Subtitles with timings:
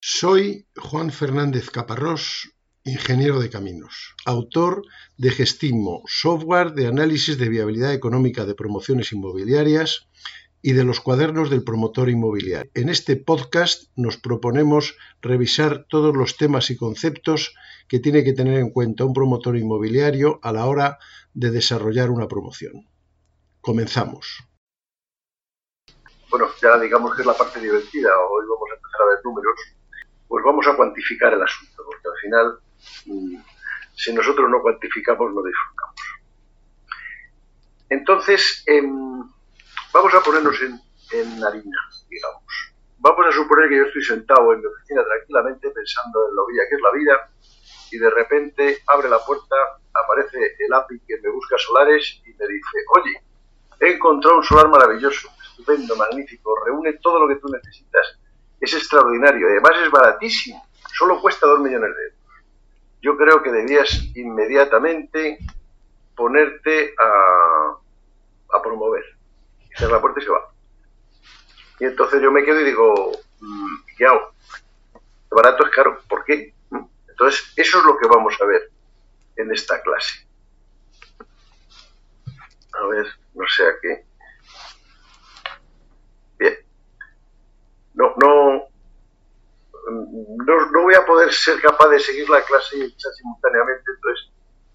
[0.00, 2.52] Soy Juan Fernández Caparrós,
[2.84, 4.82] ingeniero de caminos, autor
[5.16, 10.08] de Gestimo, software de análisis de viabilidad económica de promociones inmobiliarias
[10.62, 12.70] y de los cuadernos del promotor inmobiliario.
[12.74, 17.52] En este podcast nos proponemos revisar todos los temas y conceptos
[17.88, 20.98] que tiene que tener en cuenta un promotor inmobiliario a la hora
[21.34, 22.88] de desarrollar una promoción.
[23.60, 24.44] Comenzamos.
[26.30, 29.77] Bueno, ya digamos que es la parte divertida, hoy vamos a empezar a ver números
[30.28, 32.58] pues vamos a cuantificar el asunto, porque al final,
[33.06, 33.36] mm,
[33.96, 35.96] si nosotros no cuantificamos, no disfrutamos.
[37.88, 39.22] Entonces, em,
[39.92, 40.78] vamos a ponernos en,
[41.12, 41.78] en harina,
[42.10, 42.74] digamos.
[42.98, 46.62] Vamos a suponer que yo estoy sentado en mi oficina tranquilamente pensando en lo bella
[46.68, 47.30] que es la vida
[47.90, 49.56] y de repente abre la puerta,
[49.94, 53.22] aparece el API que me busca solares y me dice, oye,
[53.80, 58.17] he encontrado un solar maravilloso, estupendo, magnífico, reúne todo lo que tú necesitas
[58.68, 59.48] es extraordinario.
[59.48, 60.64] Además es baratísimo.
[60.96, 62.18] Solo cuesta dos millones de euros.
[63.00, 65.38] Yo creo que debías inmediatamente
[66.16, 69.04] ponerte a, a promover.
[69.76, 70.50] Cerrar la puerta y se va.
[71.80, 74.32] Y entonces yo me quedo y digo, mm, ¿qué hago?
[75.30, 76.00] barato es caro.
[76.08, 76.52] ¿Por qué?
[76.70, 76.84] ¿Mm?
[77.08, 78.70] Entonces, eso es lo que vamos a ver
[79.36, 80.26] en esta clase.
[82.72, 84.07] A ver, no sé a qué.
[87.98, 88.68] No, no,
[89.90, 92.76] no, voy a poder ser capaz de seguir la clase
[93.16, 94.30] simultáneamente, entonces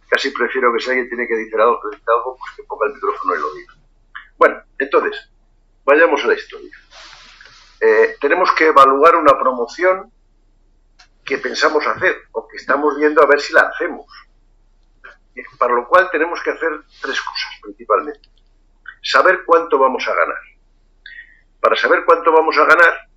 [0.09, 3.35] casi prefiero que si alguien tiene que decir algo, algo pues que ponga el micrófono
[3.35, 3.73] y lo diga.
[4.37, 5.29] Bueno, entonces,
[5.85, 6.71] vayamos a la historia.
[7.79, 10.11] Eh, tenemos que evaluar una promoción
[11.23, 14.05] que pensamos hacer o que estamos viendo a ver si la hacemos.
[15.57, 16.69] Para lo cual tenemos que hacer
[17.01, 18.29] tres cosas principalmente.
[19.01, 20.37] Saber cuánto vamos a ganar.
[21.59, 23.07] Para saber cuánto vamos a ganar,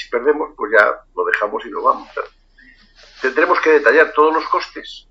[0.00, 2.08] si perdemos, pues ya lo dejamos y lo vamos.
[3.20, 5.08] Tendremos que detallar todos los costes,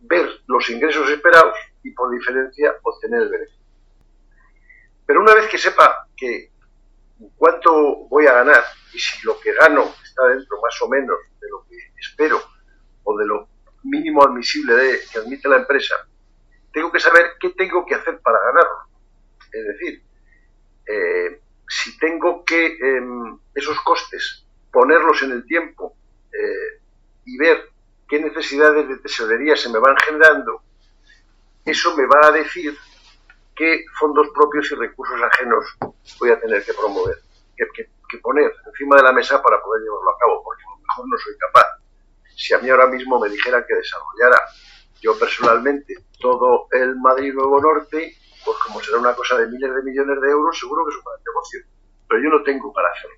[0.00, 3.64] ver los ingresos esperados y por diferencia obtener el beneficio.
[5.06, 6.52] Pero una vez que sepa que
[7.36, 11.48] cuánto voy a ganar y si lo que gano está dentro más o menos de
[11.50, 12.40] lo que espero
[13.02, 13.48] o de lo
[13.82, 15.94] mínimo admisible que admite la empresa,
[16.72, 18.78] tengo que saber qué tengo que hacer para ganarlo.
[19.52, 20.02] Es decir,
[20.86, 25.96] eh, si tengo que em, esos costes ponerlos en el tiempo
[26.32, 26.80] eh,
[27.24, 27.70] y ver
[28.08, 30.62] qué necesidades de tesorería se me van generando,
[31.64, 32.76] eso me va a decir
[33.56, 35.64] qué fondos propios y recursos ajenos
[36.18, 37.18] voy a tener que promover,
[37.56, 37.88] que,
[38.22, 41.18] poner encima de la mesa para poder llevarlo a cabo, porque a lo mejor no
[41.18, 41.66] soy capaz.
[42.36, 44.40] Si a mí ahora mismo me dijera que desarrollara
[45.00, 49.82] yo personalmente todo el Madrid Nuevo Norte, pues como será una cosa de miles de
[49.82, 51.60] millones de euros, seguro que es un gran negocio.
[52.08, 53.16] Pero yo no tengo para hacerlo.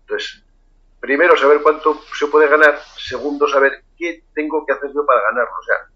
[0.00, 0.44] Entonces,
[1.00, 5.56] primero saber cuánto se puede ganar, segundo saber qué tengo que hacer yo para ganarlo.
[5.58, 5.88] O sea,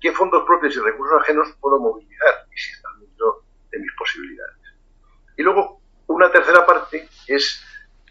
[0.00, 4.56] qué fondos propios y recursos ajenos puedo movilizar y si están dentro de mis posibilidades.
[5.36, 7.64] Y luego, una tercera parte es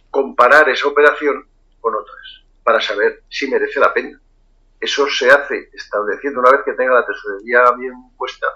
[0.09, 1.47] comparar esa operación
[1.79, 4.19] con otras para saber si merece la pena.
[4.79, 8.47] Eso se hace estableciendo una vez que tenga la tesorería bien puesta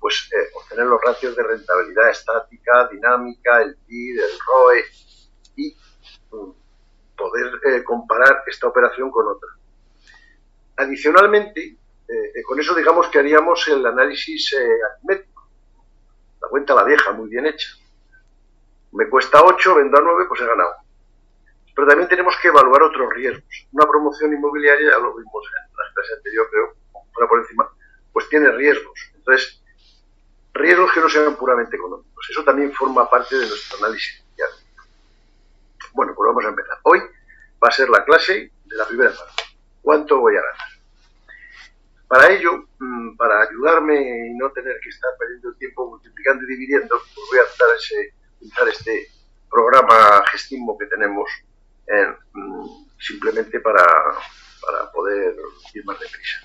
[0.00, 4.84] pues eh, obtener los ratios de rentabilidad estática, dinámica, el PIB, el ROE
[5.56, 5.76] y
[6.30, 6.50] mm,
[7.16, 9.50] poder eh, comparar esta operación con otra.
[10.76, 11.76] Adicionalmente,
[12.08, 14.56] eh, con eso digamos que haríamos el análisis
[14.90, 15.48] aritmético,
[16.40, 17.68] la cuenta la vieja, muy bien hecha.
[18.92, 20.76] Me cuesta 8, vendo a 9, pues he ganado.
[21.76, 23.68] Pero también tenemos que evaluar otros riesgos.
[23.72, 27.70] Una promoción inmobiliaria, ya lo vimos en la clase anterior, creo, por encima,
[28.12, 28.98] pues tiene riesgos.
[29.14, 29.62] Entonces,
[30.60, 32.26] riesgos que no sean puramente económicos.
[32.30, 34.24] Eso también forma parte de nuestro análisis
[35.92, 36.78] Bueno, pues vamos a empezar.
[36.84, 37.00] Hoy
[37.62, 39.42] va a ser la clase de la primera parte.
[39.82, 40.68] ¿Cuánto voy a ganar?
[42.06, 46.48] Para ello, mm, para ayudarme y no tener que estar perdiendo el tiempo multiplicando y
[46.48, 49.08] dividiendo, pues voy a utilizar, ese, utilizar este
[49.48, 51.30] programa Gestismo que tenemos
[52.32, 52.66] mm,
[52.98, 53.84] simplemente para,
[54.60, 55.34] para poder
[55.74, 56.38] ir más deprisa.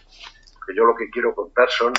[0.54, 1.94] Porque yo lo que quiero contar son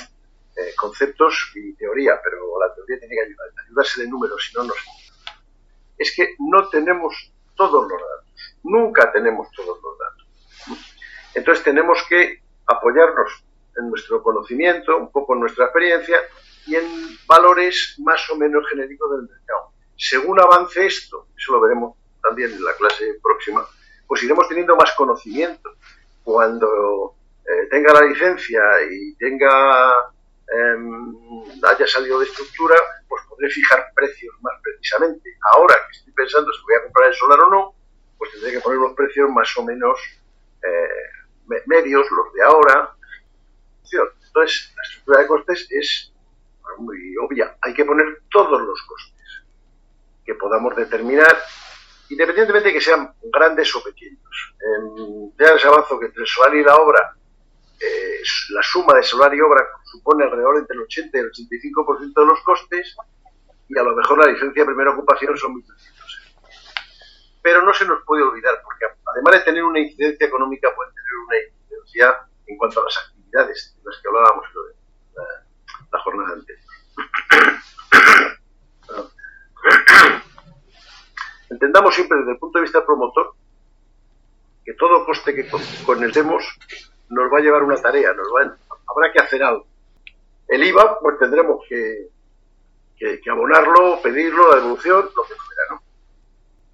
[0.75, 4.73] conceptos y teoría, pero la teoría tiene que ayudar, ayudarse de números, si no, no
[5.97, 10.27] Es que no tenemos todos los datos, nunca tenemos todos los datos.
[11.35, 13.43] Entonces tenemos que apoyarnos
[13.77, 16.17] en nuestro conocimiento, un poco en nuestra experiencia
[16.65, 19.71] y en valores más o menos genéricos del mercado.
[19.95, 23.65] Según avance esto, eso lo veremos también en la clase próxima,
[24.07, 25.71] pues iremos teniendo más conocimiento.
[26.23, 27.15] Cuando
[27.45, 28.61] eh, tenga la licencia
[28.91, 29.93] y tenga
[30.49, 31.13] Em,
[31.63, 32.75] haya salido de estructura,
[33.07, 35.29] pues podré fijar precios más precisamente.
[35.53, 37.75] Ahora que estoy pensando si voy a comprar el solar o no,
[38.17, 39.99] pues tendré que poner unos precios más o menos
[40.63, 42.93] eh, medios, los de ahora.
[43.83, 46.13] Entonces, la estructura de costes es
[46.77, 47.57] muy obvia.
[47.61, 49.43] Hay que poner todos los costes
[50.25, 51.37] que podamos determinar,
[52.09, 54.53] independientemente de que sean grandes o pequeños.
[55.37, 57.15] ya les avanzo que entre el solar y la obra,
[57.79, 62.13] eh, la suma de solar y obra supone alrededor entre el 80 y el 85%
[62.13, 62.95] de los costes,
[63.69, 65.63] y a lo mejor la licencia de primera ocupación son 1.300
[67.41, 71.11] Pero no se nos puede olvidar, porque además de tener una incidencia económica, puede tener
[71.25, 72.15] una incidencia
[72.47, 74.45] en cuanto a las actividades de las que hablábamos
[75.15, 75.23] la,
[75.91, 76.65] la jornada anterior.
[81.49, 83.33] Entendamos siempre desde el punto de vista promotor
[84.65, 85.47] que todo coste que
[85.85, 86.43] conectemos
[87.09, 88.57] nos va a llevar una tarea, nos va,
[88.87, 89.66] habrá que hacer algo.
[90.47, 92.09] El IVA, pues tendremos que,
[93.29, 95.81] abonarlo, pedirlo, la devolución, lo que fuera, ¿no?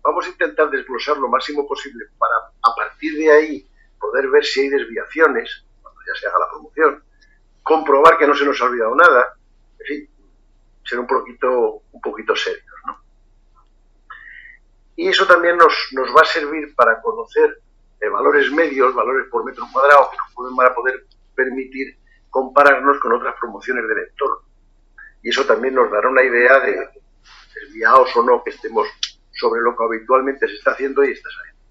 [0.01, 3.67] Vamos a intentar desglosar lo máximo posible para, a partir de ahí,
[3.99, 7.03] poder ver si hay desviaciones, cuando ya se haga la promoción,
[7.63, 9.35] comprobar que no se nos ha olvidado nada,
[9.79, 10.09] en fin,
[10.83, 13.03] ser un poquito, un poquito serios, ¿no?
[14.95, 17.57] Y eso también nos, nos va a servir para conocer
[17.99, 21.05] eh, valores medios, valores por metro cuadrado, que nos pueden, poder
[21.35, 21.97] permitir
[22.33, 24.41] compararnos con otras promociones del entorno.
[25.21, 26.89] Y eso también nos dará una idea de
[27.53, 28.87] desviados o no que estemos
[29.31, 31.61] sobre lo que habitualmente se está haciendo y está saliendo.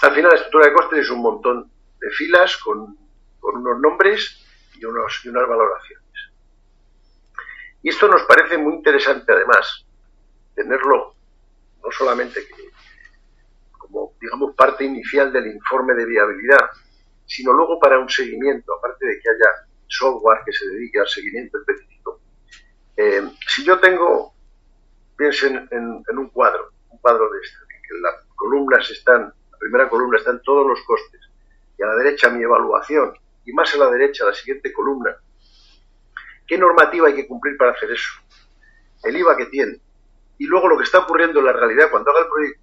[0.00, 1.70] Al final, la estructura de costes es un montón
[2.00, 2.96] de filas con,
[3.38, 4.42] con unos nombres
[4.76, 6.06] y, unos, y unas valoraciones.
[7.82, 9.84] Y esto nos parece muy interesante, además,
[10.54, 11.14] tenerlo
[11.84, 12.46] no solamente
[13.72, 16.70] como, digamos, parte inicial del informe de viabilidad,
[17.26, 21.58] sino luego para un seguimiento, aparte de que haya software que se dedique al seguimiento
[21.58, 22.20] específico.
[22.96, 24.34] Eh, si yo tengo,
[25.16, 29.88] piensen en, un cuadro, un cuadro de este, en que las columnas están, la primera
[29.88, 31.20] columna están todos los costes,
[31.78, 33.12] y a la derecha mi evaluación,
[33.44, 35.16] y más a la derecha la siguiente columna,
[36.46, 38.10] ¿Qué normativa hay que cumplir para hacer eso?
[39.02, 39.80] El IVA que tiene.
[40.38, 42.62] Y luego lo que está ocurriendo en la realidad cuando haga el proyecto.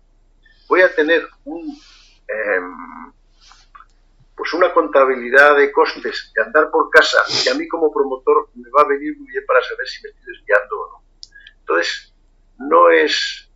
[0.70, 1.78] Voy a tener un,
[2.28, 3.12] em,
[4.36, 8.70] pues una contabilidad de costes de andar por casa que a mí como promotor me
[8.70, 11.04] va a venir muy bien para saber si me estoy desviando o no.
[11.60, 12.14] Entonces,
[12.58, 13.50] no es,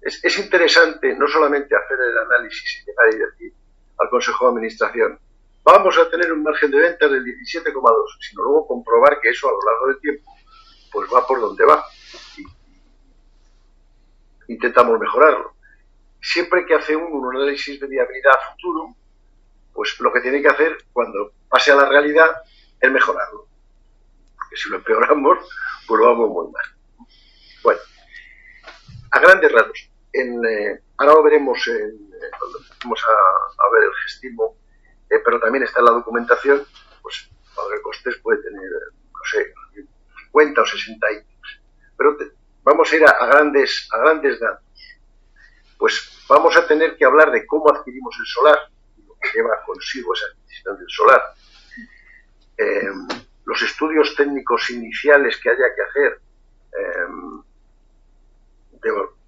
[0.00, 3.52] es, es interesante no solamente hacer el análisis y llegar y decir
[3.98, 5.18] al Consejo de Administración,
[5.64, 7.72] vamos a tener un margen de ventas del 17,2,
[8.20, 10.32] sino luego comprobar que eso a lo largo del tiempo
[10.92, 11.84] pues va por donde va.
[14.48, 15.54] intentamos mejorarlo.
[16.20, 18.94] Siempre que hace uno un análisis de viabilidad a futuro,
[19.72, 22.30] pues lo que tiene que hacer cuando pase a la realidad
[22.80, 23.46] es mejorarlo.
[24.36, 25.38] Porque si lo empeoramos,
[25.86, 27.06] pues lo vamos muy mal.
[27.62, 27.80] Bueno,
[29.10, 29.90] a grandes ratos.
[30.12, 34.56] En, eh, ahora lo veremos en, cuando vamos a, a ver el gestimo
[35.12, 36.66] eh, pero también está en la documentación,
[37.02, 37.28] pues
[37.74, 39.52] el costes puede tener, no sé,
[40.24, 41.60] 50 o 60 ítems.
[41.98, 42.16] Pero
[42.62, 44.64] vamos a ir a, grandes, a grandes datos.
[45.76, 48.58] Pues vamos a tener que hablar de cómo adquirimos el solar,
[49.22, 51.22] que lleva consigo esa adquisición del solar,
[52.56, 53.08] em,
[53.44, 56.20] los estudios técnicos iniciales que haya que hacer,
[56.78, 57.42] em,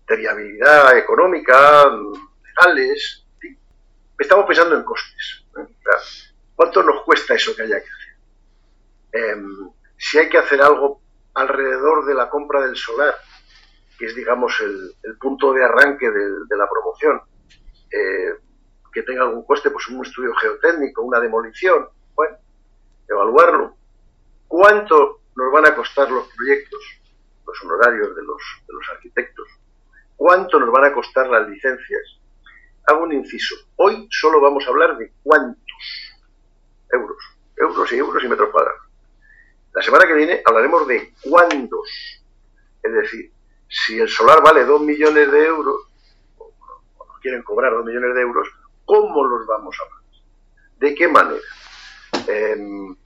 [0.06, 1.86] de, viabilidad económica,
[2.44, 3.24] legales,
[4.18, 5.44] estamos pensando en costes.
[6.54, 8.14] ¿Cuánto nos cuesta eso que haya que hacer?
[9.12, 11.00] Em, si hay que hacer algo
[11.34, 13.14] alrededor de la compra del solar,
[13.98, 17.20] que es, digamos, el, punto de arranque de, la promoción,
[17.90, 18.34] eh,
[18.94, 22.36] que tenga algún coste, pues un estudio geotécnico, una demolición, bueno,
[23.08, 23.76] evaluarlo.
[24.48, 26.80] ¿Cuánto nos van a costar los proyectos,
[27.46, 29.48] los honorarios de los, de los arquitectos?
[30.16, 32.20] ¿Cuánto nos van a costar las licencias?
[32.86, 33.54] hago un inciso.
[33.76, 35.62] Hoy solo vamos a hablar de cuántos
[36.92, 37.18] euros,
[37.56, 38.82] euros y euros y metros cuadrados.
[39.72, 42.22] La semana que viene hablaremos de cuántos.
[42.82, 43.32] Es decir,
[43.68, 45.88] si el solar vale 2 millones de euros,
[46.38, 46.52] o,
[47.06, 48.48] nos quieren cobrar 2 millones de euros,
[48.84, 50.04] ¿cómo los vamos a pagar?
[50.78, 51.40] ¿De qué manera?
[52.26, 52.96] Em,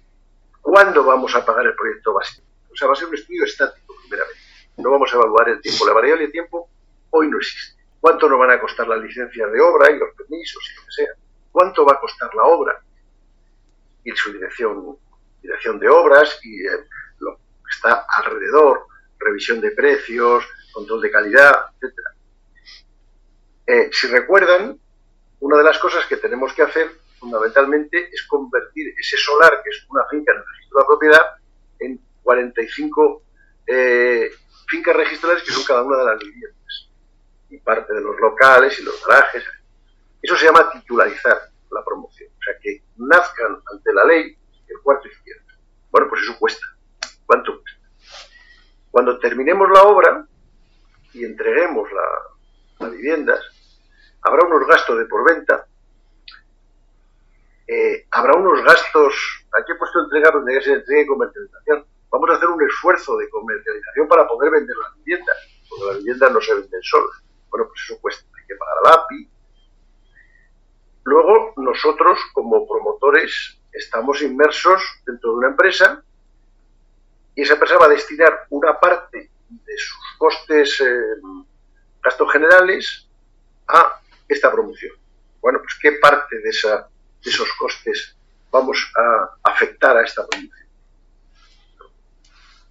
[0.61, 2.47] ¿Cuándo vamos a pagar el proyecto básico?
[2.71, 4.43] O sea, va a ser un estudio estático, primeramente.
[4.77, 5.87] No vamos a evaluar el tiempo.
[5.87, 6.69] La variable de tiempo
[7.11, 10.63] hoy no existe cuánto nos van a costar las licencias de obra y los permisos
[10.71, 11.15] y lo que sea,
[11.51, 12.83] cuánto va a costar la obra
[14.05, 14.97] y su dirección,
[15.43, 16.87] dirección de obras y eh,
[17.19, 18.87] lo que está alrededor,
[19.19, 21.95] revisión de precios, control de calidad, etc.
[23.67, 24.79] Eh, si recuerdan,
[25.41, 29.87] una de las cosas que tenemos que hacer fundamentalmente es convertir ese solar, que es
[29.89, 31.23] una finca en el registro de la propiedad,
[31.81, 33.23] en 45
[33.67, 34.31] eh,
[34.69, 36.89] fincas registrales que son cada una de las viviendas
[37.51, 39.45] y parte de los locales y los garajes.
[40.21, 41.39] Eso se llama titularizar
[41.71, 42.31] la promoción.
[42.39, 44.37] O sea, que nazcan ante la ley
[44.69, 45.43] el cuarto izquierdo.
[45.91, 46.67] Bueno, pues eso cuesta.
[47.27, 47.89] ¿Cuánto cuesta?
[48.91, 50.27] Cuando terminemos la obra
[51.13, 51.89] y entreguemos
[52.81, 53.41] las viviendas,
[54.23, 55.67] habrá unos gastos de por venta,
[57.67, 59.15] eh, habrá unos gastos,
[59.59, 61.85] aquí he puesto entregar donde es entrega y comercialización.
[62.11, 65.37] Vamos a hacer un esfuerzo de comercialización para poder vender las viviendas,
[65.69, 67.23] porque las viviendas no se venden solas.
[67.51, 69.31] Bueno, pues eso cuesta, hay que pagar al API.
[71.05, 76.03] Luego, nosotros como promotores estamos inmersos dentro de una empresa
[77.35, 81.21] y esa empresa va a destinar una parte de sus costes, eh,
[82.03, 83.09] gastos generales,
[83.69, 84.97] a esta promoción.
[85.41, 88.17] Bueno, pues ¿qué parte de, esos costes
[88.51, 90.69] vamos a afectar a esta promoción?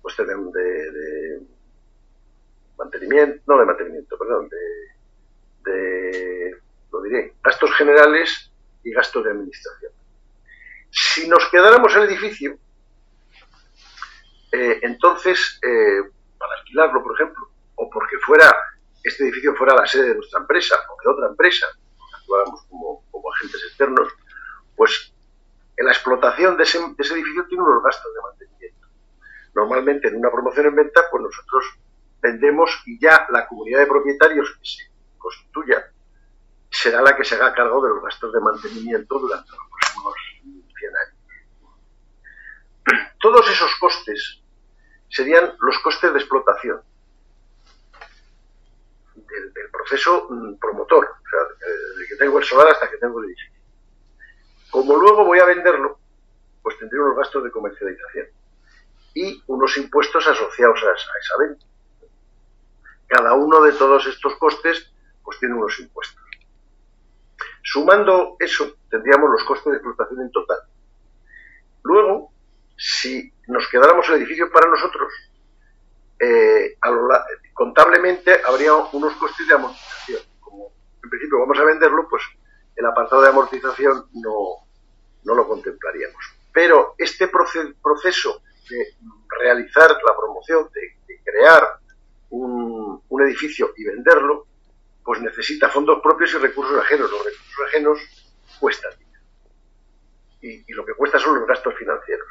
[0.02, 1.42] Pues de, de,
[2.78, 6.58] mantenimiento, no de mantenimiento, perdón, de, de,
[6.92, 8.52] lo diré, gastos generales
[8.84, 9.92] y gastos de administración.
[10.90, 12.58] Si nos quedáramos el edificio,
[14.52, 18.56] eh, entonces, eh, para alquilarlo, por ejemplo, o porque fuera
[19.08, 21.68] este edificio fuera la sede de nuestra empresa o de otra empresa,
[22.20, 23.04] actuáramos como,
[23.36, 24.08] agentes externos,
[24.76, 25.14] pues
[25.76, 28.88] en la explotación de ese, edificio tiene unos gastos de mantenimiento.
[29.54, 31.66] Normalmente en una promoción en venta, pues nosotros
[32.22, 34.84] vendemos y ya la comunidad de propietarios que se
[35.18, 35.92] constituya
[36.70, 40.96] será la que se haga cargo de los gastos de mantenimiento durante los próximos 100
[40.96, 41.18] años.
[43.20, 44.42] Todos esos costes
[45.10, 46.82] serían los costes de explotación
[49.28, 53.26] del, proceso mm, promotor, o sea, desde que tengo el solar hasta que tengo el
[53.26, 53.52] edificio.
[54.70, 56.00] Como luego voy a venderlo,
[56.62, 58.28] pues tendré unos gastos de comercialización
[59.14, 61.66] y unos impuestos asociados a esa, venta.
[63.08, 64.92] Cada uno de todos estos costes
[65.24, 66.24] pues tiene unos impuestos.
[67.64, 70.60] Sumando eso, tendríamos los costes de explotación en total.
[71.84, 72.32] Luego,
[72.78, 75.12] si nos quedáramos el edificio para nosotros,
[76.20, 76.78] eh,
[77.58, 80.22] contablemente habría unos costes de amortización.
[80.40, 80.72] Como
[81.04, 82.22] en principio vamos a venderlo, pues
[82.76, 84.68] el apartado de amortización no,
[85.24, 86.24] no lo contemplaríamos.
[86.54, 88.96] Pero este proceso de
[89.40, 91.80] realizar la promoción, de, crear
[92.30, 94.46] un, edificio y venderlo,
[95.04, 97.12] pues necesita fondos propios y recursos ajenos.
[97.12, 98.00] Los recursos ajenos
[98.60, 98.92] cuestan
[100.42, 102.28] Y, y lo que cuesta son los gastos financieros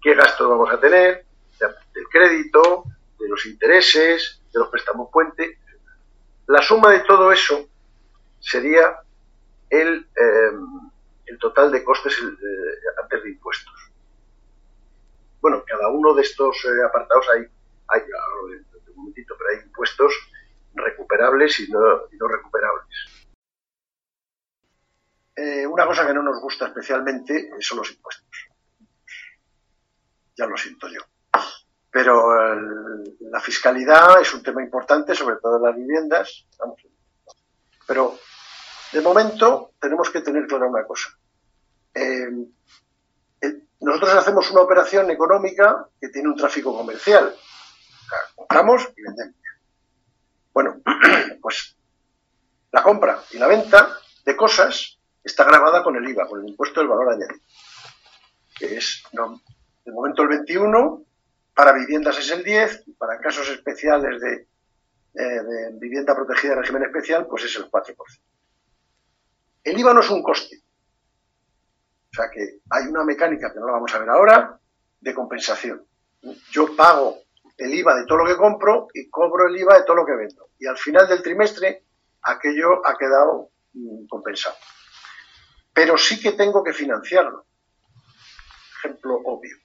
[0.00, 1.24] qué gastos vamos a tener,
[1.58, 2.84] del crédito,
[3.18, 5.58] de los intereses, de los préstamos puente.
[6.46, 7.68] La suma de todo eso
[8.38, 9.00] sería
[9.68, 10.50] el, eh,
[11.26, 13.74] el total de costes eh, antes de impuestos.
[15.40, 17.46] Bueno, cada uno de estos eh, apartados hay,
[17.88, 18.02] hay
[18.88, 20.12] un momentito, pero hay impuestos
[20.74, 21.78] recuperables y no,
[22.12, 22.86] y no recuperables.
[25.70, 28.50] una cosa que no nos gusta especialmente son los impuestos
[30.40, 31.00] ya lo siento yo.
[31.90, 36.46] Pero la fiscalidad es un tema importante, sobre todo en las viviendas.
[37.86, 38.18] Pero
[38.92, 41.10] de momento tenemos que tener clara una cosa.
[41.94, 42.28] Eh,
[43.80, 47.34] nosotros hacemos una operación económica que tiene un tráfico comercial.
[48.36, 49.36] compramos y vendemos.
[50.52, 50.80] Bueno,
[51.42, 51.76] pues
[52.72, 53.88] la compra y la venta
[54.24, 57.40] de cosas está grabada con el IVA, con el impuesto del valor añadido,
[58.56, 61.04] que es de momento el 21,
[61.54, 64.46] para viviendas es el 10, y para casos especiales de,
[65.12, 67.96] de vivienda protegida de régimen especial, pues es el 4%.
[69.64, 70.62] El IVA no es un coste.
[72.12, 74.58] O sea que hay una mecánica, que no la vamos a ver ahora,
[75.00, 75.86] de compensación.
[76.50, 77.18] Yo pago
[77.56, 80.16] el IVA de todo lo que compro y cobro el IVA de todo lo que
[80.16, 80.48] vendo.
[80.58, 81.84] Y al final del trimestre
[82.22, 84.56] aquello ha quedado mm, compensado.
[85.72, 87.46] Pero sí que tengo que financiarlo.
[88.78, 89.56] Ejemplo obvio.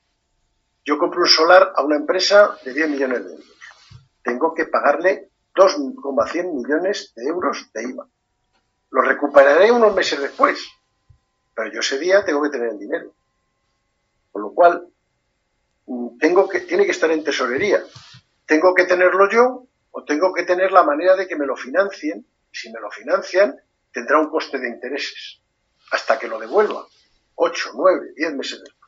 [0.86, 3.58] Yo compro un solar a una empresa de 10 millones de euros.
[4.24, 8.08] Tengo que pagarle 2,100 millones de euros de IVA.
[8.92, 10.63] Lo recuperaré unos meses después,
[11.56, 13.13] pero yo ese día tengo que tener el dinero.
[14.32, 14.88] Con lo cual,
[15.88, 17.84] mm, tengo que, tiene que estar en tesorería.
[18.46, 22.27] Tengo que tenerlo yo o tengo que tener la manera de que me lo financien.
[22.51, 23.60] Si me lo financian,
[23.92, 25.42] tendrá un coste de intereses
[25.92, 26.86] hasta que lo devuelva.
[27.36, 28.85] 8, 9, 10 meses después.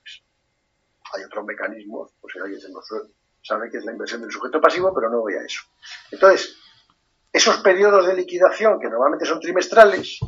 [1.13, 2.85] Hay otros mecanismos, pues si alguien se nos
[3.41, 5.61] sabe que es la inversión del sujeto pasivo, pero no voy a eso.
[6.11, 6.57] Entonces,
[7.31, 10.19] esos periodos de liquidación, que normalmente son trimestrales,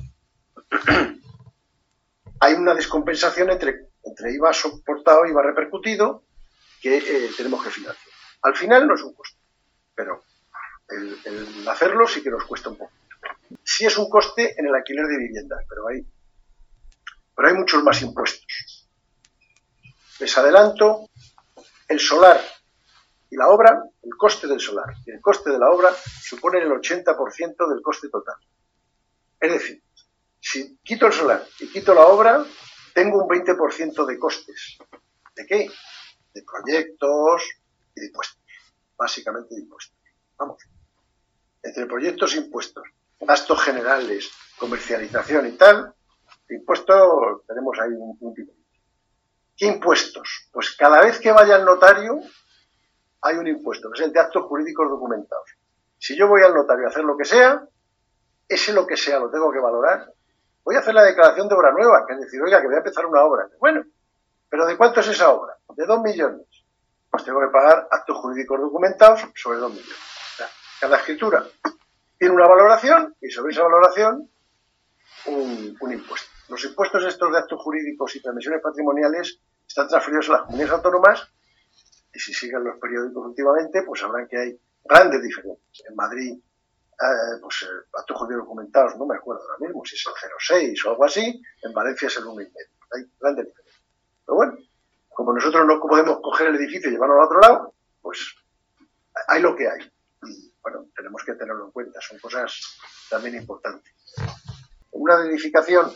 [2.40, 6.24] hay una descompensación entre, entre IVA soportado y IVA repercutido
[6.82, 8.14] que eh, tenemos que financiar.
[8.44, 9.38] Al final no es un costo,
[9.94, 10.24] pero
[10.88, 12.92] el, el hacerlo sí que nos cuesta un poco.
[13.64, 16.06] Sí es un coste en el alquiler de viviendas, pero hay,
[17.36, 18.89] pero hay muchos más impuestos.
[20.20, 21.10] Les adelanto,
[21.88, 22.40] el solar
[23.30, 26.72] y la obra, el coste del solar y el coste de la obra suponen el
[26.72, 28.36] 80% del coste total.
[29.40, 29.84] Es decir,
[30.40, 32.46] si quito el solar y quito la obra,
[32.94, 34.78] tengo un 20% de costes.
[35.36, 35.70] ¿De qué?
[36.34, 37.44] De proyectos
[37.96, 38.42] y de impuestos.
[38.98, 39.98] Básicamente de impuestos.
[40.38, 40.62] Vamos.
[41.64, 42.84] Entre proyectos e impuestos,
[43.20, 45.94] gastos generales, comercialización y tal,
[46.50, 48.59] impuestos tenemos ahí un, un tipo.
[49.60, 50.48] ¿Qué impuestos?
[50.54, 52.18] Pues cada vez que vaya al notario
[53.22, 55.50] hay un impuesto, que es el de actos jurídicos documentados.
[55.98, 57.62] Si yo voy al notario a hacer lo que sea,
[58.48, 60.14] ese lo que sea lo tengo que valorar.
[60.64, 62.80] Voy a hacer la declaración de obra nueva, que es decir, oiga, que voy a
[62.80, 63.50] empezar una obra.
[63.60, 63.84] Bueno,
[64.48, 65.58] pero ¿de cuánto es esa obra?
[65.76, 66.48] De dos millones.
[67.12, 69.98] Pues tengo que pagar actos jurídicos documentados sobre dos millones.
[70.80, 71.44] cada escritura
[72.18, 74.30] tiene una valoración y sobre esa valoración
[75.26, 76.39] un impuesto.
[76.50, 81.32] Los impuestos estos de actos jurídicos y transmisiones patrimoniales están transferidos a las comunidades autónomas
[82.14, 85.88] y si siguen los periódicos últimamente, pues sabrán que hay grandes diferencias.
[85.88, 90.04] En Madrid, eh, pues eh, actos jurídicos documentados, no me acuerdo ahora mismo si es
[90.06, 92.52] el 0,6 o algo así, en Valencia es el 1,5.
[92.96, 93.84] Hay grandes diferencias.
[94.26, 94.58] Pero bueno,
[95.10, 98.36] como nosotros no podemos coger el edificio y llevarlo al otro lado, pues
[99.28, 99.92] hay lo que hay.
[100.24, 102.78] Y bueno, tenemos que tenerlo en cuenta, son cosas
[103.10, 103.94] también importantes.
[104.92, 105.92] Una edificación,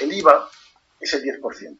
[0.00, 0.48] el IVA
[1.00, 1.78] es el 10%,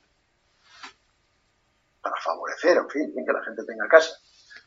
[2.00, 4.16] para favorecer, en fin, que la gente tenga casa.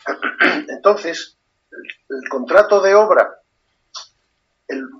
[0.70, 1.38] Entonces,
[1.72, 3.42] el, contrato de obra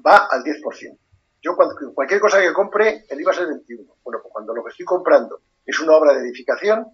[0.06, 0.98] va al 10%.
[1.42, 1.56] Yo
[1.94, 3.96] cualquier cosa que compre, el IVA es el 21%.
[4.04, 6.86] Bueno, pues cuando lo que estoy comprando es una obra de edificación,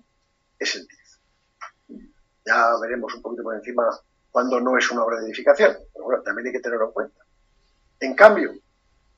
[0.60, 2.12] es el 10%.
[2.46, 3.90] Ya veremos un poquito por encima
[4.30, 7.24] cuando no es una obra de edificación, pero bueno, también hay que tenerlo en cuenta.
[8.00, 8.52] En cambio,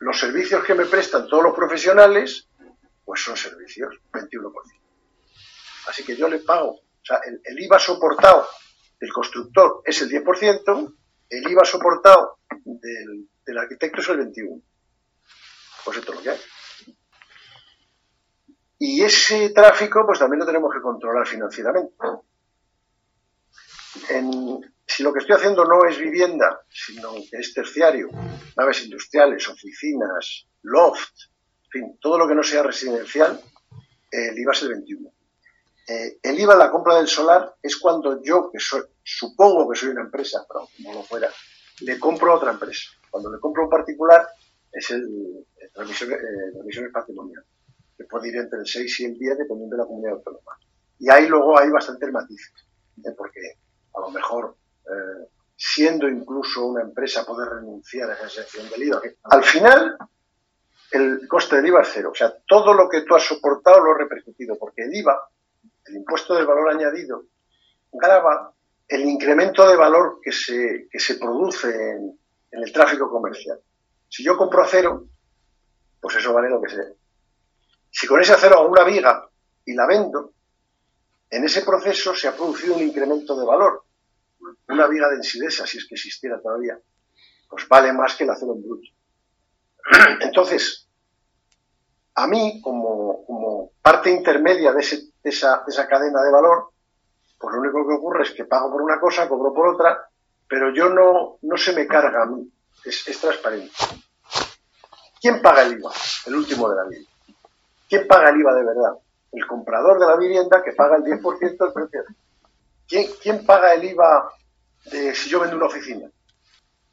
[0.06, 2.48] los servicios que me prestan todos los profesionales,
[3.04, 4.52] pues son servicios, 21%.
[5.88, 8.48] Así que yo le pago, o sea, el, IVA soportado
[9.00, 10.96] del constructor es el 10%,
[11.30, 14.62] el IVA soportado del, del arquitecto es el 21%.
[15.84, 16.40] Pues esto es lo que hay.
[18.78, 21.96] Y ese tráfico, pues también lo tenemos que controlar financieramente.
[24.10, 28.10] En, si lo que estoy haciendo no es vivienda, sino que es terciario,
[28.56, 31.14] naves industriales, oficinas, loft,
[31.66, 33.40] en fin, todo lo que no sea residencial,
[34.12, 35.12] el IVA es el 21.
[35.88, 39.78] Eh, el IVA en la compra del solar es cuando yo, que soy, supongo que
[39.78, 41.30] soy una empresa, pero como lo fuera,
[41.82, 42.92] le compro a otra empresa.
[43.10, 44.28] Cuando le compro a un particular
[44.72, 47.44] es el, el transmisión, eh, patrimonial,
[47.98, 50.58] que puede ir entre el 6 y el 10 dependiendo de la comunidad autónoma.
[51.00, 52.54] Y ahí luego hay bastantes matices,
[53.04, 53.12] ¿eh?
[53.18, 53.58] porque
[53.94, 54.58] a lo mejor
[55.56, 59.02] siendo incluso una empresa, poder renunciar a esa exención del IVA.
[59.24, 59.98] Al final,
[60.92, 62.10] el coste del IVA es cero.
[62.12, 65.30] O sea, todo lo que tú has soportado lo has repercutido, porque el IVA,
[65.86, 67.24] el impuesto del valor añadido,
[67.92, 68.54] grava
[68.88, 72.20] el incremento de valor que se, que se produce en,
[72.52, 73.60] en el tráfico comercial.
[74.10, 75.08] Si yo compro acero,
[76.02, 76.86] pues eso vale lo que sea.
[77.90, 79.28] Si con ese acero hago una viga
[79.66, 80.34] y la vendo,
[81.30, 83.85] en ese proceso se ha producido un incremento de valor
[84.68, 86.78] una viga de ensidesa, si es que existiera todavía,
[87.50, 88.90] pues vale más que el acero en bruto.
[90.22, 90.88] Entonces,
[92.16, 94.80] a mí, como, parte intermedia de,
[95.24, 96.70] esa, cadena de valor,
[97.38, 100.10] pues lo único que ocurre es que pago por una cosa, cobro por otra,
[100.48, 102.50] pero yo no, no se me carga a mí,
[102.84, 103.72] es, es transparente.
[105.22, 105.92] ¿Quién paga el IVA?
[106.28, 107.02] El último de la vida.
[107.90, 108.94] ¿Quién paga el IVA de verdad?
[109.32, 112.04] El comprador de la vivienda que paga el 10% del precio.
[112.88, 114.32] ¿Quién, paga el IVA
[114.92, 116.08] de si yo vendo una oficina?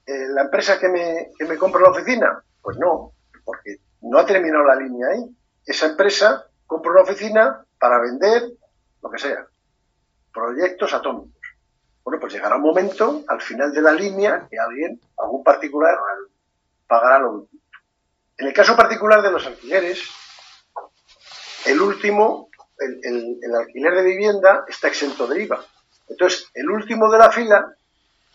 [0.07, 2.43] Eh, ¿La empresa que me, que me compra la oficina?
[2.61, 3.13] Pues no,
[3.45, 5.25] porque no ha terminado la línea ahí.
[5.67, 8.43] Esa empresa compra una oficina para vender
[9.03, 9.47] lo que sea,
[10.33, 11.41] proyectos atómicos.
[12.05, 15.97] Bueno, pues llegará un momento al final de la línea que alguien, algún particular,
[16.87, 17.63] pagará lo último.
[18.39, 20.03] En el caso particular de los alquileres,
[21.67, 25.65] el último, el, el alquiler de vivienda está exento de IVA.
[26.13, 27.75] Entonces, el último de la fila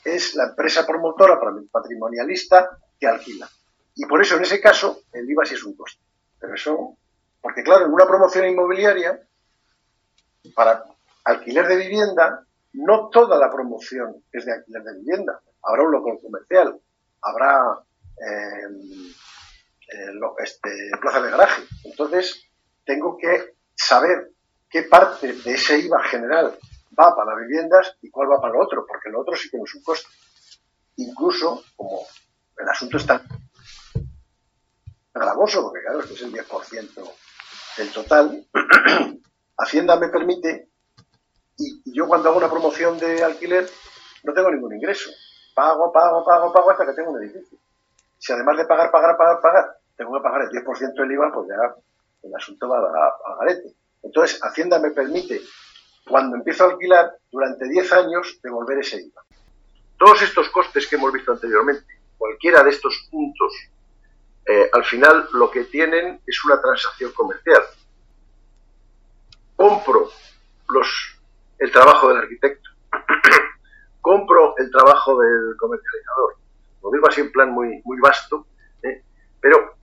[0.04, 1.40] es la empresa promotora
[1.72, 3.48] patrimonialista que alquila.
[3.96, 6.02] Y por eso, en ese caso, el IVA sí es un coste.
[6.40, 6.98] Pero eso,
[7.42, 9.22] porque claro, en una promoción inmobiliaria,
[10.56, 10.84] para
[11.24, 15.40] alquiler de vivienda, no toda la promoción es de alquiler de vivienda.
[15.64, 16.80] Habrá un local comercial,
[17.22, 17.80] habrá
[18.26, 18.68] eh,
[19.94, 21.64] eh, este, plaza de garaje.
[21.84, 22.44] Entonces,
[22.86, 24.32] tengo que saber
[24.70, 26.58] qué parte de ese IVA general
[27.00, 29.76] va para las viviendas y cuál va para lo otro, porque lo otro sí es
[29.76, 30.10] un coste.
[30.98, 32.02] Incluso, como
[32.58, 33.22] el asunto está
[35.14, 37.14] gravoso, porque claro, esto es el 10%
[37.78, 38.46] del total.
[39.58, 40.70] Hacienda me permite,
[41.58, 43.68] y, yo cuando hago una promoción de alquiler
[44.24, 45.10] no tengo ningún ingreso.
[45.56, 47.58] Pago, pago, pago, pago hasta que tengo un edificio.
[48.18, 51.48] Si además de pagar, pagar, pagar, pagar, tengo que pagar el 10% del IVA, pues
[51.48, 51.76] ya
[52.24, 53.74] el asunto va a, a garete.
[54.04, 55.42] Entonces, Hacienda me permite,
[56.08, 59.22] cuando empiezo a alquilar, durante 10 años, devolver ese IVA.
[59.98, 63.54] Todos estos costes que hemos visto anteriormente, cualquiera de estos puntos,
[64.46, 67.62] eh, al final lo que tienen es una transacción comercial.
[69.56, 70.10] Compro
[70.70, 71.20] los,
[71.60, 72.70] el trabajo del arquitecto,
[74.02, 76.36] compro el trabajo del comercializador.
[76.84, 78.46] Lo digo así en plan muy, vasto,
[78.84, 79.04] ¿eh?
[79.42, 79.76] pero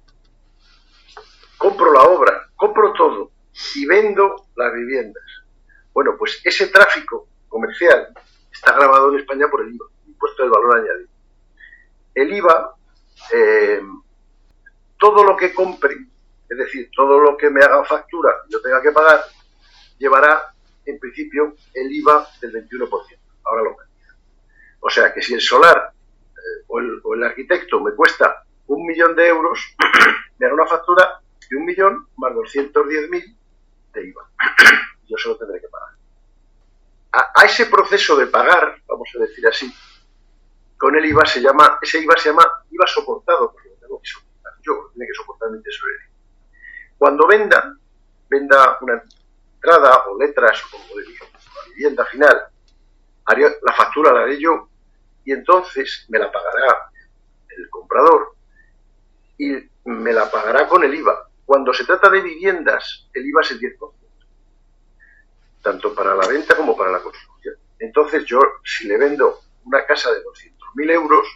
[1.59, 3.31] compro la obra, compro todo
[3.75, 5.23] y vendo las viviendas.
[5.95, 8.09] Bueno, pues ese tráfico comercial
[8.53, 11.09] está grabado en España por el IVA impuesto del valor añadido.
[12.15, 12.75] El IVA,
[13.33, 13.81] eh,
[14.99, 15.95] todo lo que compre,
[16.49, 19.25] es decir, todo lo que me haga factura yo tenga que pagar,
[19.99, 20.55] llevará
[20.85, 23.19] en principio el IVA del 21%.
[23.45, 24.15] Ahora lo cambia.
[24.81, 28.87] O sea que si el solar eh, o, el, o, el, arquitecto me cuesta un
[28.87, 29.77] millón de euros,
[30.39, 33.37] me hará una factura de un millón más 210.000
[33.95, 34.31] de IVA.
[35.09, 35.84] Yo se lo tendré que pagar.
[37.17, 39.73] A, ese proceso de pagar, vamos a decir así,
[40.77, 44.09] con el IVA se llama, ese IVA se llama IVA soportado, porque lo tengo que
[44.09, 46.09] soportar yo, tiene que soportar mi tesorería.
[46.99, 47.77] Cuando venda,
[48.29, 49.03] venda una
[49.55, 52.49] entrada o letras o de la vivienda final,
[53.63, 54.69] la factura la haré yo
[55.25, 56.91] y entonces me la pagará
[57.57, 58.35] el comprador
[59.39, 61.29] y me la pagará con el IVA.
[61.45, 64.04] Cuando se trata de viviendas, el IVA es el 10%,
[65.65, 67.57] tanto para la venta como para la construcción.
[67.79, 71.27] Entonces yo, si le vendo una casa de 200 mil euros,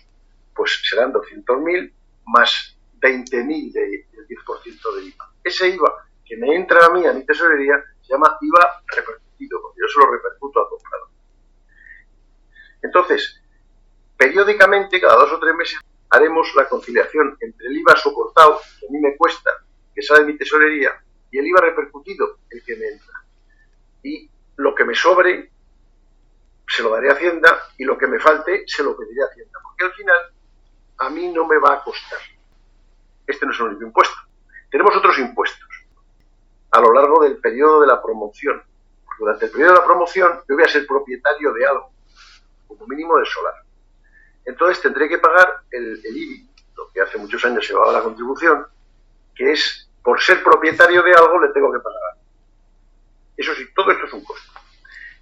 [0.54, 1.92] pues serán 200.000
[2.26, 5.32] más 20.000 del 10% de IVA.
[5.42, 9.80] Ese IVA que me entra a mí, a mi tesorería, se llama IVA repercutido, porque
[9.80, 11.08] yo se lo repercuto al comprador.
[12.82, 13.40] Entonces,
[14.16, 18.90] periódicamente, cada dos o tres meses, haremos la conciliación entre el IVA soportado, que a
[18.90, 19.50] mí me cuesta,
[19.94, 23.17] que sale de mi tesorería, y el IVA repercutido, el que me entra.
[24.02, 25.50] Y lo que me sobre
[26.66, 29.58] se lo daré a Hacienda y lo que me falte se lo pediré a Hacienda,
[29.62, 30.32] porque al final
[30.98, 32.18] a mí no me va a costar.
[33.26, 34.16] Este no es el único impuesto.
[34.70, 35.68] Tenemos otros impuestos
[36.70, 38.62] a lo largo del periodo de la promoción.
[39.18, 41.90] Durante el periodo de la promoción yo voy a ser propietario de algo,
[42.66, 43.54] como mínimo del solar.
[44.44, 48.02] Entonces tendré que pagar el, el IBI, lo que hace muchos años se llevaba la
[48.02, 48.66] contribución,
[49.34, 52.00] que es por ser propietario de algo le tengo que pagar.
[53.38, 54.52] Eso sí, todo esto es un costo.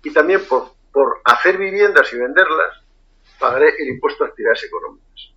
[0.03, 2.83] Y también por por hacer viviendas y venderlas,
[3.39, 5.31] pagaré el impuesto de actividades económicas.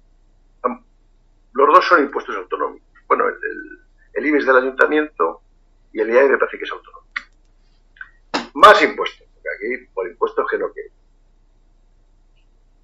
[1.51, 2.87] Los dos son impuestos autonómicos.
[3.09, 5.41] Bueno, el, el, del ayuntamiento
[5.91, 7.13] y el IAE me parece que es autonómico.
[8.53, 10.93] Más impuestos, porque aquí por impuestos que no quiero.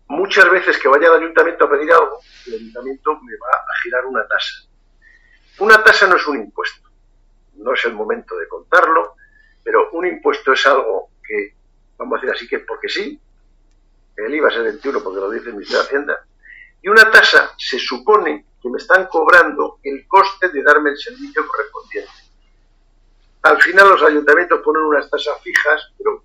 [0.10, 4.06] Muchas veces que vaya al ayuntamiento a pedir algo, el ayuntamiento me va a girar
[4.06, 4.68] una tasa.
[5.60, 6.90] Una tasa no es un impuesto,
[7.54, 9.16] no es el momento de contarlo,
[9.66, 11.56] pero un impuesto es algo que
[11.98, 13.20] vamos a decir así que porque sí,
[14.16, 16.26] el IVA es el 21 porque lo dice el Ministerio de Hacienda,
[16.84, 21.46] y una tasa se supone que me están cobrando el coste de darme el servicio
[21.48, 22.12] correspondiente.
[23.42, 26.24] Al final los ayuntamientos ponen unas tasas fijas, pero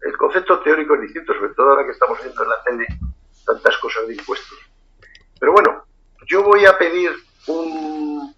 [0.00, 2.86] el concepto teórico es distinto, sobre todo ahora que estamos viendo en la tele
[3.44, 4.58] tantas cosas de impuestos.
[5.38, 5.84] Pero bueno,
[6.26, 7.12] yo voy a pedir
[7.48, 8.34] un,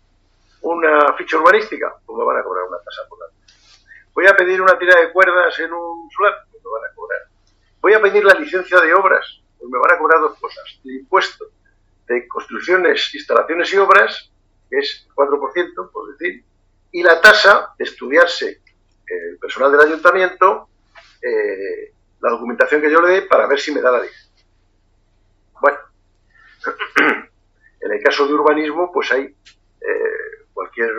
[0.63, 3.38] una ficha urbanística, pues me van a cobrar una tasa por la
[4.19, 7.21] Voy a pedir una tira de cuerdas en un solar, pues me van a cobrar.
[7.81, 9.25] Voy a pedir la licencia de obras,
[9.57, 10.81] pues me van a cobrar dos cosas.
[10.85, 11.45] El impuesto
[12.09, 14.33] de construcciones, instalaciones y obras,
[14.69, 16.43] que es el 4%, por decir,
[16.91, 18.61] y la tasa de estudiarse
[19.07, 20.69] el personal del ayuntamiento
[21.23, 24.45] eh, la documentación que yo le dé para ver si me da la licencia.
[25.61, 25.79] Bueno,
[27.83, 30.91] en el caso de urbanismo, pues hay eh, cualquier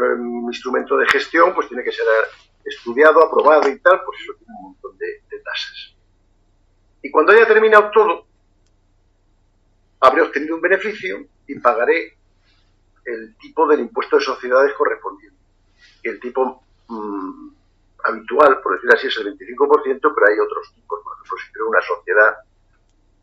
[0.49, 2.05] instrumento de gestión, pues tiene que ser
[2.63, 5.95] estudiado, aprobado y tal, pues eso tiene un montón de, tasas.
[7.01, 8.25] Y cuando haya terminado todo,
[10.01, 12.17] habré obtenido un beneficio y pagaré
[13.05, 15.37] el tipo del impuesto de sociedades correspondiente.
[16.03, 17.49] el tipo mm,
[18.03, 21.01] habitual, por decir así, es el 25%, pero hay otros tipos.
[21.03, 22.35] Por ejemplo, si creo una sociedad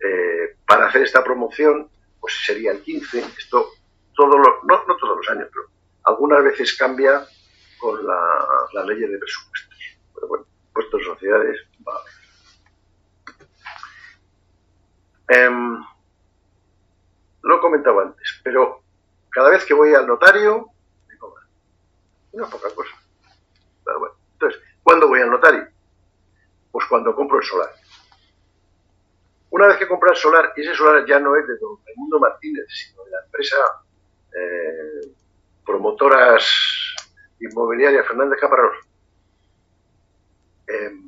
[0.00, 1.88] eh, para hacer esta promoción,
[2.20, 3.38] pues sería el 15%.
[3.38, 3.70] Esto
[4.16, 5.66] todos los, no, no todos los años, pero
[6.04, 7.26] algunas veces cambia
[7.86, 8.20] con la,
[8.72, 9.78] la ley de presupuestos.
[10.12, 12.16] Pero bueno, puestos sociedades va a haber.
[17.42, 18.82] lo he comentado antes, pero
[19.30, 20.68] cada vez que voy al notario
[22.32, 22.90] Una poca cosa.
[24.32, 25.68] Entonces, ¿cuándo voy al notario?
[26.72, 27.70] Pues cuando compro el solar.
[29.50, 32.18] Una vez que compro el solar, y ese solar ya no es de don Raimundo
[32.18, 33.56] Martínez, sino de la empresa
[34.34, 35.14] eh,
[35.64, 36.75] promotoras
[37.40, 38.76] inmobiliarias Fernández Caparrós,
[40.68, 41.00] eh,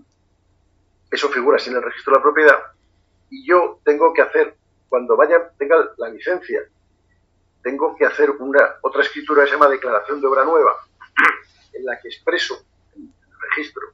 [1.11, 2.59] eso figura en el registro de la propiedad,
[3.31, 4.57] y yo tengo que hacer,
[4.89, 6.63] cuando vaya, tenga la licencia,
[7.63, 10.77] tengo que hacer una otra escritura que se llama declaración de obra nueva,
[11.73, 12.65] en la que expreso
[12.95, 13.89] en el registro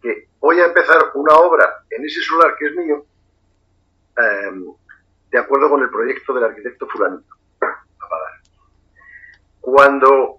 [0.00, 3.04] que voy a empezar una obra en ese solar que es mío,
[4.16, 4.64] em,
[5.30, 7.34] de acuerdo con el proyecto del arquitecto fulanito.
[9.60, 10.37] Cuando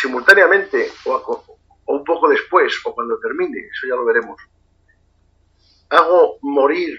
[0.00, 4.40] simultáneamente o, o un poco después o cuando termine, eso ya lo veremos,
[5.90, 6.98] hago morir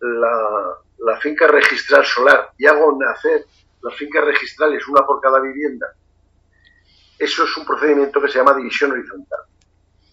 [0.00, 3.46] la, finca registral solar y hago nacer
[3.82, 5.86] las fincas registrales, una por cada vivienda,
[7.18, 9.40] eso es un procedimiento que se llama división horizontal,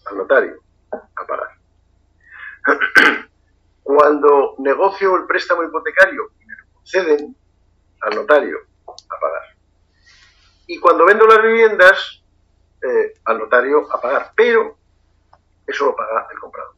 [0.06, 0.60] al notario,
[0.92, 1.48] a pagar.
[3.82, 7.36] Cuando negocio el préstamo hipotecario y me lo conceden,
[8.00, 9.53] al notario, a pagar.
[10.66, 12.22] Y cuando vendo las viviendas,
[12.82, 14.76] eh, al notario a pagar, pero
[15.66, 16.74] eso lo paga el comprador,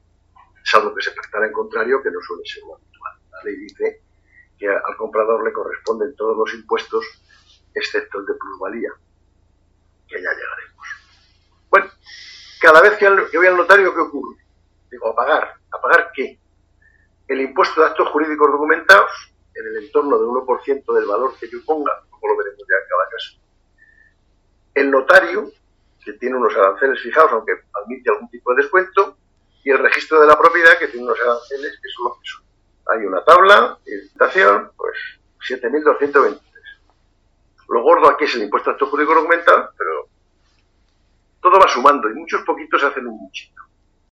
[0.64, 3.12] salvo que se pactara en contrario, que no suele ser lo habitual.
[3.32, 4.02] La ley dice
[4.58, 7.04] que al comprador le corresponden todos los impuestos,
[7.74, 8.90] excepto el de plusvalía,
[10.08, 10.86] que ya llegaremos.
[11.68, 11.90] Bueno,
[12.60, 14.36] cada vez que, voy al notario, ¿qué ocurre?
[14.90, 15.54] Digo, a pagar.
[15.72, 16.38] ¿A pagar qué?
[17.28, 19.10] El impuesto de actos jurídicos documentados,
[19.54, 22.88] en el entorno del 1% del valor que yo ponga, como lo veremos ya en
[22.88, 23.45] cada caso.
[24.76, 25.50] El notario,
[26.04, 29.16] que tiene unos aranceles fijados, aunque admite algún tipo de descuento,
[29.64, 32.44] y el registro de la propiedad, que tiene unos aranceles que son los que son.
[32.92, 34.94] Hay una tabla, licitación, pues
[35.48, 36.38] 7.223.
[37.70, 40.08] Lo gordo aquí es el impuesto a acto jurídico documentado, pero
[41.40, 43.62] todo va sumando y muchos poquitos hacen un muchito.